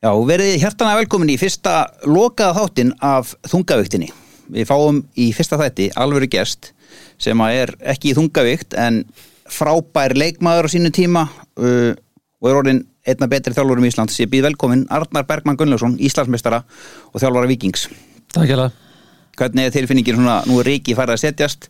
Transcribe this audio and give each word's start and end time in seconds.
Já, 0.00 0.14
verið 0.24 0.54
hjertana 0.62 0.96
velkomin 0.96 1.28
í 1.28 1.36
fyrsta 1.36 1.90
lokaða 2.08 2.54
þáttin 2.56 2.92
af 3.04 3.34
þungavíktinni. 3.52 4.06
Við 4.48 4.68
fáum 4.70 5.02
í 5.12 5.26
fyrsta 5.36 5.58
þætti 5.60 5.90
alvöru 6.00 6.28
gest 6.32 6.70
sem 7.20 7.40
er 7.44 7.74
ekki 7.84 8.14
í 8.14 8.14
þungavíkt 8.16 8.72
en 8.80 9.02
frábær 9.50 10.14
leikmaður 10.16 10.70
á 10.70 10.72
sínu 10.72 10.88
tíma 10.96 11.26
uh, 11.28 11.92
og 11.92 12.48
er 12.48 12.60
orðin 12.62 12.80
einna 13.04 13.28
betri 13.28 13.52
þjálfurum 13.52 13.84
í 13.84 13.90
Íslands. 13.92 14.16
Ég 14.22 14.30
býð 14.32 14.46
velkomin 14.48 14.86
Arnar 14.88 15.26
Bergman 15.28 15.58
Gunnlaugsson, 15.60 15.98
Íslandsmeistara 16.00 16.62
og 17.12 17.20
þjálfara 17.20 17.50
Vikings. 17.50 17.90
Takk 18.32 18.48
hjá 18.48 18.56
það. 18.56 18.78
Hvernig 19.36 19.68
er 19.68 19.74
tilfinningin 19.74 20.16
svona, 20.16 20.38
nú 20.48 20.62
er 20.62 20.70
Ríki 20.70 20.96
farið 20.96 21.18
að 21.18 21.24
setjast 21.26 21.68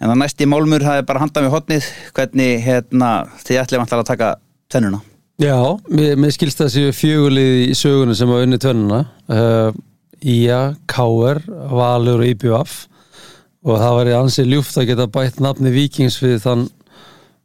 en 0.00 0.10
það 0.10 0.18
næsti 0.24 0.50
málmur 0.50 0.82
það 0.82 1.04
er 1.04 1.06
bara 1.06 1.22
handað 1.22 1.46
með 1.46 1.54
hotnið. 1.54 1.92
Hvernig 2.18 2.58
hérna, 2.66 3.12
þið 3.46 3.62
ætlum 3.62 3.86
alltaf 3.86 4.02
að 4.02 4.10
taka 4.10 4.32
tennuna? 4.66 5.00
Já, 5.38 5.78
mér, 5.86 6.32
skilst 6.34 6.58
þessi 6.58 6.88
fjögulið 6.90 7.68
í 7.68 7.74
sögunum 7.78 8.16
sem 8.18 8.26
var 8.26 8.42
unni 8.42 8.56
tvennuna 8.58 9.04
uh, 9.30 9.68
Ía, 10.18 10.72
Káer, 10.90 11.38
Valur 11.70 12.24
og 12.24 12.26
IBF 12.26 12.72
og 13.62 13.78
það 13.78 13.94
var 14.00 14.10
ansið 14.18 14.50
ljúft 14.50 14.80
að 14.80 14.88
geta 14.90 15.06
bætt 15.14 15.38
nafni 15.38 15.70
Vikings 15.70 16.18
við 16.24 16.40
þann 16.42 16.66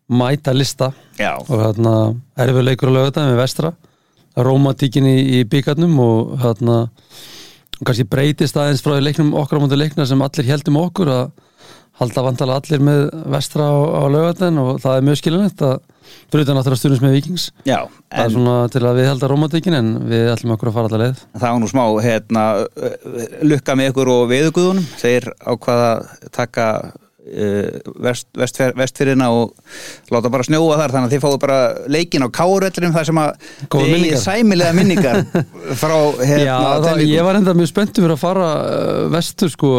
mæta 0.10 0.56
lista. 0.58 0.90
Já. 1.20 1.38
og 1.38 1.54
hérna 1.62 1.94
erfið 2.34 2.66
leikur 2.66 2.90
að 2.90 2.98
lögða 2.98 3.28
með 3.30 3.40
vestra. 3.44 3.74
Romantíkin 4.42 5.06
í, 5.06 5.18
í 5.38 5.46
byggarnum 5.46 5.94
og 6.02 6.36
hérna 6.42 6.80
kannski 7.84 8.10
breytist 8.10 8.58
aðeins 8.58 8.82
frá 8.82 8.98
leiknum 8.98 9.36
okkar 9.38 9.62
á 9.62 9.64
mútið 9.68 9.84
leikna 9.84 10.10
sem 10.10 10.26
allir 10.26 10.50
heldum 10.50 10.82
okkur 10.82 11.14
að 11.14 11.26
halda 12.02 12.26
vantala 12.26 12.58
allir 12.58 12.82
með 12.82 13.06
vestra 13.30 13.70
á, 13.70 13.78
á 14.02 14.04
lögðan 14.10 14.62
og 14.66 14.80
það 14.82 14.98
er 14.98 15.12
mjög 15.12 15.22
skilinlegt 15.22 15.68
að 15.70 15.82
fyrir 16.32 16.44
þetta 16.44 16.58
náttúrulega 16.58 16.82
stundins 16.82 17.04
með 17.04 17.16
vikings 17.18 17.48
Já, 17.68 17.80
það 18.10 18.26
er 18.26 18.34
svona 18.38 18.58
til 18.74 18.84
að 18.84 19.00
við 19.00 19.10
held 19.12 19.24
að 19.28 19.34
romantíkin 19.34 19.78
en 19.80 19.94
við 20.10 20.32
ætlum 20.34 20.56
okkur 20.58 20.72
að 20.72 20.78
fara 20.80 20.92
allar 20.92 21.06
leið. 21.06 21.24
Það 21.38 21.48
var 21.50 21.62
nú 21.64 21.72
smá 21.72 21.84
hérna, 22.08 22.44
lukka 23.54 23.78
með 23.80 23.94
ykkur 23.94 24.14
og 24.14 24.28
veðuguðunum 24.34 24.92
þeir 25.02 25.32
ákvaða 25.44 25.94
taka 26.34 26.68
uh, 27.24 27.94
vest, 28.04 28.28
vestfer, 28.38 28.74
vestfyrirna 28.78 29.30
og 29.34 29.54
láta 30.14 30.32
bara 30.34 30.46
snjóa 30.48 30.78
þar 30.82 30.96
þannig 30.96 31.10
að 31.10 31.16
þið 31.16 31.24
fáðu 31.24 31.40
bara 31.44 31.60
leikin 31.96 32.28
á 32.28 32.30
kárvellinum 32.40 32.96
þar 32.96 33.10
sem 33.10 33.22
að 33.24 33.32
þið 33.64 33.80
minningar. 33.80 34.04
eigið 34.04 34.24
sæmilega 34.24 34.78
minningar 34.78 35.20
frá 35.82 35.96
hérna 36.20 36.46
Já, 36.46 36.60
það, 36.86 37.04
ég 37.10 37.28
var 37.28 37.40
enda 37.40 37.58
mjög 37.58 37.72
spenntur 37.72 38.06
fyrir 38.06 38.16
að 38.18 38.24
fara 38.24 38.52
vestur 39.14 39.54
sko, 39.54 39.74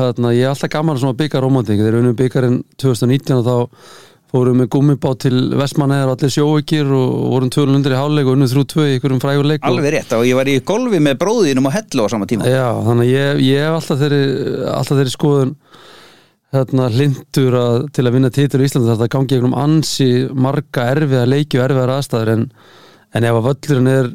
hérna, 0.00 0.34
ég 0.36 0.46
er 0.46 0.54
alltaf 0.54 0.72
gaman 0.72 1.02
að 1.10 1.18
byggja 1.22 1.44
romantík, 1.44 1.82
þeir 1.82 2.00
unum 2.02 2.16
byggjarinn 2.18 2.62
2019 2.80 3.40
og 3.40 3.46
þá 3.50 3.56
fórum 4.30 4.62
við 4.62 4.68
gummibá 4.74 5.12
til 5.18 5.34
Vestmanneðar 5.58 6.12
og 6.12 6.16
allir 6.16 6.32
sjóveikir 6.34 6.90
og 6.94 7.14
vorum 7.32 7.50
200 7.52 7.94
í 7.94 7.98
háleik 7.98 8.28
og 8.28 8.36
unnum 8.36 8.50
3-2 8.50 8.86
í 8.86 8.96
einhverjum 8.96 9.22
frægur 9.22 9.48
leik 9.50 9.64
og, 9.64 9.70
Alveg 9.72 9.94
rétt 9.96 10.14
og 10.14 10.26
ég 10.28 10.38
var 10.38 10.50
í 10.50 10.56
golfi 10.66 11.00
með 11.02 11.18
bróðinum 11.22 11.66
og 11.70 11.74
hellu 11.74 12.06
á 12.06 12.08
sama 12.12 12.28
tíma. 12.30 12.46
Já, 12.46 12.66
þannig 12.86 13.10
ég, 13.10 13.42
ég 13.48 13.64
hef 13.66 13.78
alltaf 13.80 14.02
þeirri, 14.04 14.22
alltaf 14.70 15.00
þeirri 15.00 15.14
skoðun 15.16 15.54
hérna, 16.54 16.88
hlindur 16.94 17.58
að, 17.58 17.76
til 17.96 18.06
að 18.06 18.16
vinna 18.16 18.32
titil 18.34 18.62
í 18.62 18.70
Íslandi 18.70 18.92
þetta 18.92 19.10
gangi 19.14 19.36
einhverjum 19.36 19.58
ansi 19.58 20.10
marga 20.46 20.88
erfiða 20.94 21.28
leiki 21.28 21.60
og 21.60 21.66
erfiðar 21.66 21.94
aðstæður 21.98 22.34
en, 22.34 22.48
en 23.14 23.30
ef 23.30 23.38
að 23.38 23.46
völlurinn 23.50 23.92
er 23.94 24.10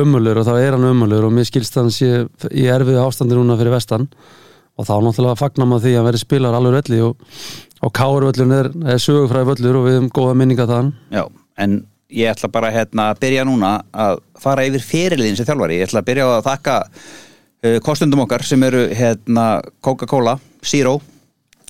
ömulur 0.00 0.40
og 0.40 0.46
þá 0.46 0.52
er 0.58 0.76
hann 0.76 0.90
ömulur 0.92 1.26
og 1.26 1.34
mér 1.34 1.48
skilst 1.48 1.76
hann 1.80 1.90
sé 1.94 2.24
í 2.52 2.68
erfiðu 2.70 3.02
ástandi 3.02 3.36
núna 3.36 3.56
fyrir 3.58 3.74
vestan 3.74 4.06
og 4.78 4.86
þá 4.88 4.94
náttúrulega 5.04 5.40
fagnar 5.40 5.68
maður 5.68 5.86
því 5.86 5.94
að 5.98 6.06
verði 6.08 6.22
spilar 6.22 6.56
alveg 6.56 6.78
öllu 6.84 7.12
og, 7.80 7.92
Kárvöllurinn 7.96 8.56
er, 8.56 8.70
er 8.94 9.00
sögufræði 9.02 9.50
völlur 9.52 9.80
og 9.80 9.86
við 9.88 9.96
hefum 9.98 10.12
góða 10.20 10.36
minninga 10.38 10.68
þaðan 10.68 10.92
Já, 11.12 11.24
en 11.60 11.80
ég 12.10 12.30
ætla 12.30 12.50
bara 12.52 12.72
hérna 12.74 13.10
að 13.12 13.22
byrja 13.24 13.46
núna 13.46 13.72
að 13.92 14.20
fara 14.40 14.66
yfir 14.66 14.82
fyrirliðin 14.84 15.38
sem 15.38 15.46
þjálfari. 15.48 15.78
Ég 15.78 15.88
ætla 15.88 16.02
að 16.02 16.08
byrja 16.08 16.26
á 16.26 16.30
að 16.32 16.46
þakka 16.48 16.76
uh, 16.90 17.78
kostundum 17.86 18.24
okkar 18.24 18.44
sem 18.46 18.66
eru 18.66 18.82
hérna 18.96 19.46
Coca-Cola, 19.84 20.36
Zero, 20.66 20.98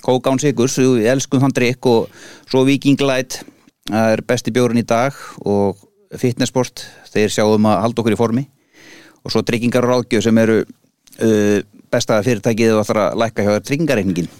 Coke 0.01 0.33
án 0.33 0.41
Sigurs, 0.41 0.79
við 0.81 1.09
elskum 1.11 1.43
þann 1.43 1.55
drikk 1.55 1.89
og 1.89 2.23
svo 2.49 2.63
Viking 2.65 3.01
Light, 3.05 3.43
það 3.89 4.15
er 4.15 4.23
besti 4.25 4.53
bjórun 4.53 4.81
í 4.81 4.87
dag 4.87 5.17
og 5.45 5.83
Fitnessport, 6.17 6.83
þeir 7.13 7.31
sjáum 7.31 7.69
að 7.69 7.83
halda 7.85 8.01
okkur 8.03 8.17
í 8.17 8.19
formi 8.19 8.47
og 9.21 9.31
svo 9.31 9.43
tryggingar 9.45 9.85
og 9.85 9.93
ráðgjöf 9.93 10.25
sem 10.25 10.39
eru 10.41 10.61
uh, 10.63 11.59
besta 11.93 12.17
fyrirtækið 12.25 12.73
og 12.73 12.81
ætlar 12.81 13.03
að 13.03 13.19
lækka 13.21 13.45
hjá 13.45 13.51
þér 13.53 13.67
tryggingarreikningin. 13.67 14.31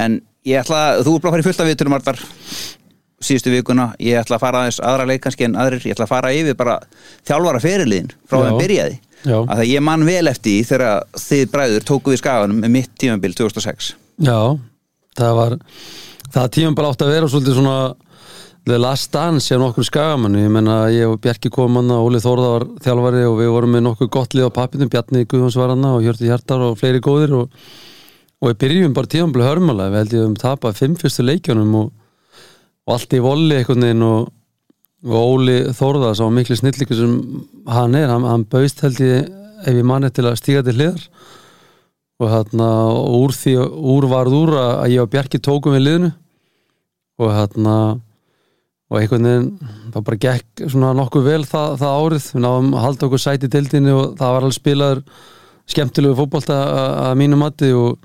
En 0.00 0.22
ég 0.48 0.60
ætla 0.60 0.80
að, 0.90 1.04
þú 1.06 1.14
er 1.14 1.24
bara 1.24 1.30
að 1.30 1.34
fara 1.34 1.44
í 1.44 1.48
fullt 1.48 1.62
af 1.64 1.70
viðtunum 1.70 1.96
Arnar 1.98 2.22
síðustu 3.24 3.52
vikuna, 3.54 3.88
ég 4.04 4.20
ætla 4.20 4.36
að 4.36 4.44
fara 4.44 4.62
aðeins 4.62 4.82
aðra 4.84 5.08
leik 5.08 5.24
kannski 5.24 5.46
en 5.46 5.56
aðrir, 5.56 5.84
ég 5.88 5.96
ætla 5.96 6.04
að 6.04 6.12
fara 6.12 6.32
yfir 6.36 6.56
bara 6.58 6.78
þjálfara 7.24 7.62
feriliðin 7.64 8.10
frá 8.28 8.42
þeim 8.42 8.58
byrjaði. 8.60 8.98
Já. 9.24 9.38
að 9.40 9.56
það 9.56 9.68
ég 9.70 9.84
man 9.84 10.04
vel 10.04 10.28
eftir 10.28 10.52
því 10.52 10.64
þegar 10.68 11.20
þið 11.24 11.44
bræður 11.54 11.84
tóku 11.88 12.12
við 12.12 12.20
skaganum 12.20 12.58
með 12.60 12.74
mitt 12.74 12.90
tímabil 13.00 13.32
2006 13.38 13.94
Já, 14.20 14.40
það 15.16 15.36
var 15.38 15.54
það 16.34 16.74
bara 16.76 16.90
átt 16.90 17.04
að 17.06 17.14
vera 17.14 17.30
svolítið 17.32 17.56
svona 17.56 17.78
the 18.64 18.78
last 18.80 19.12
dance 19.12 19.48
hjá 19.48 19.60
nokkur 19.60 19.84
skagamannu 19.88 20.44
ég 20.44 20.52
menna 20.52 20.76
ég 20.92 21.08
og 21.08 21.18
Bjarki 21.24 21.50
kom 21.52 21.76
hann 21.76 21.92
Óli 21.92 22.20
Þórða 22.20 22.52
var 22.52 22.66
þjálfari 22.84 23.24
og 23.28 23.40
við 23.40 23.50
vorum 23.52 23.74
með 23.76 23.84
nokkuð 23.88 24.12
gott 24.12 24.36
lið 24.36 24.48
á 24.48 24.56
pappinum, 24.56 24.92
Bjarni 24.92 25.24
Guðjóns 25.28 25.58
var 25.60 25.72
hann 25.72 25.84
og 25.88 26.04
Hjörti 26.04 26.28
Hjartar 26.28 26.64
og 26.68 26.78
fleiri 26.80 27.02
góðir 27.04 27.34
og, 27.40 27.58
og 28.44 28.50
við 28.50 28.58
byrjum 28.60 28.94
bara 28.96 29.28
bara 29.32 29.46
hörmulega. 29.48 29.90
Við 29.90 30.00
heldum 30.02 30.30
um 30.30 30.34
tapað 30.36 30.76
fimm 30.76 30.96
fyrstu 31.00 31.24
leikjunum 31.24 31.76
og, 31.78 31.92
og 32.84 32.94
allt 32.94 33.16
í 33.16 33.22
volli 33.24 33.56
einhvern 33.56 33.86
veginn 33.86 34.04
og, 34.04 34.26
og 35.04 35.16
Óli 35.16 35.56
Þórða 35.72 36.12
sá 36.18 36.24
miklu 36.28 36.56
snillikur 36.58 36.98
sem 36.98 37.14
hann 37.68 37.96
er, 37.96 38.12
hann, 38.12 38.26
hann 38.28 38.44
baust 38.44 38.84
held 38.84 39.00
ég 39.00 39.30
ef 39.64 39.72
ég 39.72 39.86
manni 39.88 40.10
til 40.12 40.26
að 40.28 40.36
stíga 40.42 40.64
til 40.64 40.76
hliðar. 40.76 41.06
Og 42.20 42.30
hérna 42.30 42.68
úr 43.16 43.32
því 43.34 43.56
úr 43.94 44.08
varð 44.12 44.36
úr 44.36 44.56
að 44.60 44.92
ég 44.92 45.02
og 45.02 45.12
Bjarki 45.12 45.40
tókum 45.40 45.74
við 45.74 45.86
liðinu. 45.86 46.10
Og 47.24 47.32
hérna 47.32 47.76
og 48.92 48.98
einhvern 49.00 49.30
veginn 49.30 49.48
það 49.94 50.04
bara 50.06 50.20
gekk 50.26 50.66
svona 50.68 50.92
nokkuð 50.98 51.30
vel 51.30 51.44
það, 51.48 51.78
það 51.80 52.02
árið. 52.04 52.26
Við 52.34 52.44
náðum 52.44 52.74
að 52.74 52.84
halda 52.84 53.08
okkur 53.08 53.24
sæti 53.24 53.48
í 53.48 53.54
deildinni 53.56 53.96
og 53.96 54.18
það 54.20 54.36
var 54.36 54.44
alveg 54.44 54.58
spilaður 54.58 55.02
skemmtilegu 55.72 56.18
fótbolta 56.18 56.58
að, 57.08 57.14
mínu 57.22 57.38
mati 57.40 57.70
og, 57.72 57.96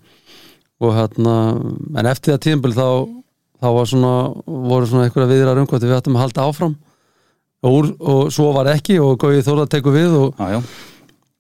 og 0.79 0.94
hérna 0.95 1.34
en 2.00 2.09
eftir 2.09 2.35
það 2.35 2.44
tíðanbíl 2.45 2.75
þá 2.78 2.88
þá 3.59 3.67
var 3.75 3.90
svona, 3.91 4.13
voru 4.47 4.88
svona 4.88 5.07
einhverja 5.07 5.31
viðrar 5.34 5.59
umkvæmt 5.63 5.84
við 5.84 5.97
ættum 5.97 6.16
að 6.16 6.25
halda 6.25 6.45
áfram. 6.47 6.78
Og, 7.59 7.73
úr, 7.75 7.90
og 8.00 8.29
svo 8.31 8.53
var 8.56 8.69
ekki 8.72 8.95
og 9.03 9.18
Gauði 9.19 9.44
Þórða 9.44 9.66
tekur 9.73 9.91
við 9.97 10.13
og 10.16 10.38
Já, 10.39 10.53
já, 10.56 10.59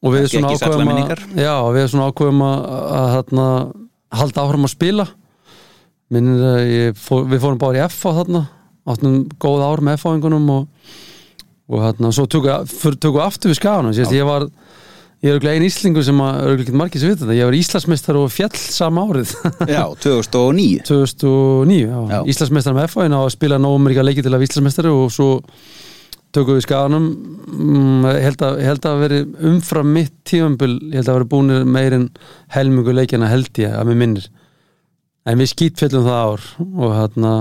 og 0.03 0.15
við 0.15 0.25
svona 0.33 0.51
ákveðum 0.51 0.89
að 0.91 1.21
já, 1.39 1.53
við 1.77 1.85
svona 1.93 2.07
ákveðum 2.11 2.41
að, 2.43 2.65
að, 2.67 3.13
að, 3.15 3.35
að 3.39 4.19
halda 4.19 4.43
áfram 4.43 4.67
að 4.67 4.73
spila. 4.73 5.05
Minnir 6.09 6.43
að 6.49 6.99
fór, 6.99 7.23
við 7.29 7.43
fórum 7.45 7.61
bara 7.61 7.79
í 7.79 7.85
F 7.85 8.01
á 8.03 8.11
þarna 8.19 8.43
áttum 8.89 9.15
góð 9.41 9.63
ár 9.63 9.83
með 9.85 9.99
F-áingunum 9.99 10.51
og, 10.53 10.91
og 11.69 11.83
hérna, 11.83 12.11
svo 12.15 12.25
tökum 12.29 12.49
við 12.49 13.23
aftur 13.23 13.51
við 13.51 13.59
skaganum, 13.59 13.95
sést, 13.95 14.15
ég 14.15 14.27
var 14.27 14.47
ég 15.19 15.29
er 15.29 15.35
auðvitað 15.35 15.55
einn 15.57 15.67
íslingu 15.67 16.03
sem 16.05 16.21
að 16.23 16.39
auðvitað 16.45 16.77
margir 16.79 17.01
sem 17.01 17.11
vita 17.11 17.25
þetta, 17.25 17.35
ég 17.37 17.49
var 17.49 17.57
Íslandsmeistar 17.59 18.19
og 18.19 18.31
fjall 18.31 18.55
sama 18.61 19.03
árið. 19.09 19.33
Já 19.75 19.83
2009 20.05 20.85
2009, 20.87 21.79
já, 21.83 21.99
Já. 22.13 22.19
Íslandsmeistar 22.33 22.77
með 22.77 22.89
F-áin 22.89 23.17
á 23.17 23.19
að 23.19 23.33
spila 23.35 23.59
nógumeríka 23.61 24.05
leiki 24.05 24.23
til 24.25 24.33
að 24.35 24.47
Íslandsmeistari 24.47 24.93
og 24.95 25.11
svo 25.13 25.29
tökum 26.35 26.59
við 26.59 26.65
skaganum. 26.67 27.07
Mm, 27.49 28.09
held 28.23 28.43
að, 28.45 28.59
held 28.67 28.85
að 28.85 28.99
veri 29.03 29.21
umfram 29.49 29.93
mitt 29.95 30.13
tímambil, 30.29 30.75
ég 30.91 31.01
held 31.01 31.11
að 31.11 31.17
veri 31.19 31.29
búin 31.31 31.55
meirinn 31.73 32.09
helmingu 32.53 32.93
leikina 32.93 33.31
held 33.31 33.49
ég 33.59 33.73
að 33.75 33.89
mér 33.89 33.99
minnir. 34.03 34.29
En 35.27 35.41
við 35.41 35.51
skýtfjöllum 35.51 36.05
það 36.05 36.21
ár 36.29 36.45
og 36.69 36.93
hérna 36.95 37.33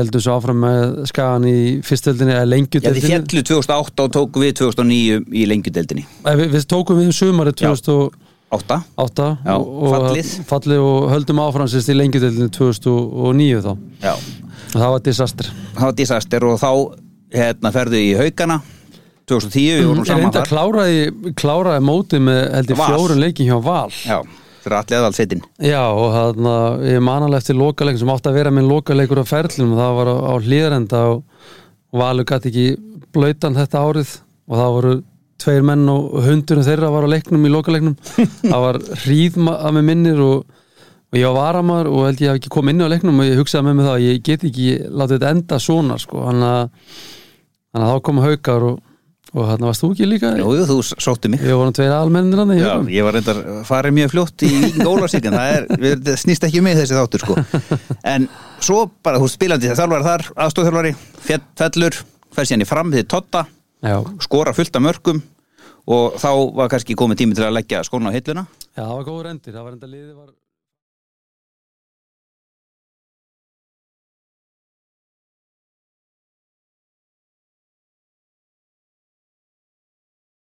heldum 0.00 0.22
svo 0.24 0.34
áfram 0.38 0.58
með 0.64 0.82
skagan 1.10 1.46
í 1.48 1.56
fyrstöldinni 1.86 2.32
eða 2.34 2.42
Já, 2.42 2.48
þið 2.48 2.52
lengjudeldinni 2.56 3.10
fjallu 3.12 3.42
2008 3.50 4.04
og 4.06 4.12
tóku 4.16 4.42
við 4.44 4.52
2009 4.62 5.22
í 5.32 5.46
lengjudeldinni 5.50 6.04
við, 6.26 6.44
við 6.56 6.66
tókum 6.72 7.00
við 7.00 7.10
um 7.10 7.16
sumarið 7.16 7.58
2008 7.62 8.78
8 9.02 9.28
Já, 9.46 9.54
og, 9.56 9.86
fallið. 9.94 10.32
fallið 10.50 10.82
og 10.84 11.06
höldum 11.14 11.40
áfram 11.44 11.70
sérst 11.72 11.88
í 11.92 11.96
lengjudeldinni 11.96 12.50
2009 12.52 13.62
þá. 13.64 13.72
Já, 14.04 14.12
og 14.12 14.76
það 14.76 14.90
var 14.92 15.02
disaster. 15.06 15.48
Það 15.72 15.86
var 15.88 15.96
disaster 16.02 16.44
og 16.50 16.58
þá 16.60 16.70
hérna 17.32 17.72
ferðu 17.72 18.00
í 18.02 18.10
haugana 18.18 18.58
2010, 19.30 19.78
við 19.78 19.86
vorum 19.88 20.02
Ég 20.02 20.10
saman 20.10 20.22
reyndi 20.26 20.36
að 20.36 20.42
þar. 20.42 20.50
kláraði, 20.52 21.32
kláraði 21.38 21.84
mótið 21.86 22.24
með 22.26 22.40
held 22.58 22.72
ég 22.74 22.80
Val. 22.82 22.88
fjórun 22.92 23.22
leikin 23.22 23.48
hjá 23.48 23.58
Val. 23.64 23.92
Já, 24.04 24.18
fyrir 24.62 24.78
allir 24.78 25.00
aðalsettin 25.00 25.42
Já 25.62 25.82
og 25.90 26.08
þarna 26.14 26.54
ég 26.88 27.02
man 27.04 27.26
alveg 27.26 27.42
eftir 27.42 27.58
lokaleik 27.58 28.00
sem 28.00 28.12
átti 28.14 28.30
að 28.30 28.38
vera 28.40 28.54
minn 28.54 28.70
lokaleikur 28.70 29.22
á 29.22 29.26
ferlunum 29.26 29.76
það 29.78 29.96
var 29.98 30.12
á, 30.12 30.16
á 30.16 30.34
hlýðarenda 30.42 31.04
og 31.12 31.24
Valur 31.92 32.24
gæti 32.24 32.48
ekki 32.48 32.66
blöytan 33.12 33.56
þetta 33.58 33.82
árið 33.84 34.12
og 34.48 34.56
það 34.56 34.76
voru 34.76 34.92
tveir 35.42 35.64
menn 35.66 35.88
og 35.90 36.22
hundurinn 36.24 36.66
þeirra 36.66 36.90
var 36.92 37.06
á 37.06 37.12
leiknum 37.12 37.46
í 37.46 37.52
lokaleiknum. 37.52 37.96
Það 38.52 38.64
var 38.66 38.78
hríð 39.04 39.38
að 39.52 39.74
með 39.76 39.88
minnir 39.88 40.22
og, 40.22 40.62
og 41.12 41.18
ég 41.18 41.26
var 41.26 41.38
varamar 41.38 41.90
og 41.90 42.06
held 42.06 42.22
ég 42.22 42.32
hef 42.32 42.40
ekki 42.40 42.52
komið 42.54 42.76
inn 42.76 42.86
á 42.86 42.92
leiknum 42.92 43.20
og 43.22 43.28
ég 43.28 43.40
hugsaði 43.40 43.68
með 43.68 43.76
mig 43.78 43.88
það 43.88 43.96
að 43.96 44.06
ég 44.06 44.22
get 44.28 44.46
ekki 44.48 44.68
látið 44.88 45.16
þetta 45.16 45.34
enda 45.36 45.60
svona 45.66 45.98
sko. 46.02 46.22
Þannig 46.28 46.48
að, 46.52 46.96
þannig 47.72 47.88
að 47.88 47.92
þá 47.92 48.04
kom 48.08 48.22
haukar 48.26 48.68
og, 48.70 48.80
og 49.32 49.46
hann 49.48 49.64
varst 49.64 49.82
þú 49.82 49.90
ekki 49.94 50.08
líka? 50.08 50.30
Jú, 50.36 50.48
þú 50.68 50.76
sóttu 50.84 51.30
mig. 51.32 51.40
Við 51.40 51.56
vorum 51.56 51.74
tveir 51.76 51.94
almennir 51.96 52.42
hann 52.42 52.52
Já, 52.58 52.72
ég 52.92 53.06
var 53.06 53.16
reyndar 53.16 53.40
farið 53.68 53.96
mjög 53.96 54.12
fljótt 54.12 54.44
í 54.44 54.52
en 54.82 55.38
það 55.38 55.54
er, 55.56 56.12
snýst 56.20 56.44
ekki 56.48 56.60
um 56.60 56.68
mig 56.68 56.76
þessi 56.76 56.98
þáttur 56.98 57.24
sko. 57.24 57.36
en 58.12 58.28
svo 58.60 58.84
bara, 59.04 59.22
þú 59.22 59.30
spilandi 59.32 59.72
þjálfari 59.72 60.08
þar, 60.08 60.26
aðstofþjálfari 60.46 60.94
fellur, 61.62 62.00
fer 62.36 62.50
síðan 62.50 62.66
í 62.66 62.68
fram 62.68 62.92
því 62.92 63.06
Totta, 63.08 63.46
já, 63.80 63.96
skora 64.26 64.52
fullt 64.56 64.76
af 64.76 64.84
mörgum 64.84 65.24
og 65.92 66.20
þá 66.20 66.30
var 66.60 66.70
kannski 66.70 66.98
komið 66.98 67.24
tími 67.24 67.38
til 67.38 67.48
að 67.48 67.56
leggja 67.56 67.82
skóna 67.88 68.12
á 68.12 68.16
hilluna. 68.16 68.46
Já, 68.76 68.84
það 68.84 68.94
var 68.98 69.08
góður 69.08 69.32
endir 69.32 69.56
það 69.56 69.64
var 69.66 69.76
enda 69.78 69.90
liði 69.90 70.12
var 70.14 70.30